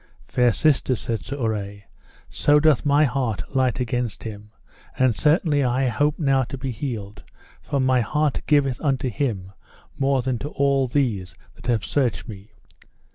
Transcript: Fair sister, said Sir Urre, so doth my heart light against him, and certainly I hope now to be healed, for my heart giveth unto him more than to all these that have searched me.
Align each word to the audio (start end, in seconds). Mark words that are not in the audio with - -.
Fair 0.27 0.51
sister, 0.51 0.95
said 0.95 1.23
Sir 1.23 1.37
Urre, 1.37 1.83
so 2.27 2.59
doth 2.59 2.83
my 2.87 3.03
heart 3.05 3.43
light 3.55 3.79
against 3.79 4.23
him, 4.23 4.49
and 4.97 5.15
certainly 5.15 5.63
I 5.63 5.89
hope 5.89 6.17
now 6.17 6.41
to 6.45 6.57
be 6.57 6.71
healed, 6.71 7.23
for 7.61 7.79
my 7.79 8.01
heart 8.01 8.41
giveth 8.47 8.81
unto 8.81 9.09
him 9.11 9.51
more 9.99 10.23
than 10.23 10.39
to 10.39 10.49
all 10.49 10.87
these 10.87 11.35
that 11.53 11.67
have 11.67 11.85
searched 11.85 12.27
me. 12.27 12.51